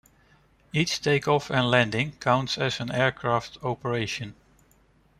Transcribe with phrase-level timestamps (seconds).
[0.73, 4.33] Each takeoff and landing counts as an aircraft operation.